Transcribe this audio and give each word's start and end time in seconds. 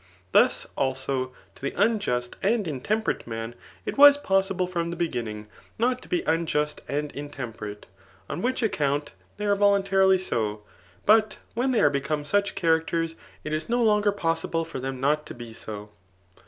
Thus, 0.31 0.65
also, 0.75 1.31
to 1.53 1.61
the 1.61 1.75
unjust 1.79 2.35
and 2.41 2.65
intmx»> 2.65 3.03
perate 3.03 3.27
man, 3.27 3.53
it 3.85 3.99
was 3.99 4.17
poss3>le, 4.17 4.67
from 4.67 4.89
the 4.89 4.95
beginning, 4.95 5.45
not 5.77 6.01
to 6.01 6.07
be 6.09 6.23
unjust 6.23 6.81
and 6.87 7.11
intemperate; 7.11 7.85
on 8.27 8.41
which 8.41 8.63
account 8.63 9.13
they 9.37 9.45
are 9.45 9.55
volahtarily 9.55 10.19
so; 10.19 10.63
but 11.05 11.37
when 11.53 11.69
they 11.69 11.81
are 11.81 11.91
become 11.91 12.23
sudi 12.23 12.51
charac 12.55 12.87
ters, 12.87 13.13
it 13.43 13.53
is 13.53 13.69
no 13.69 13.83
longer 13.83 14.11
poaible 14.11 14.65
for 14.65 14.79
them 14.79 14.99
not 14.99 15.27
to 15.27 15.35
be 15.35 15.53
so. 15.53 15.91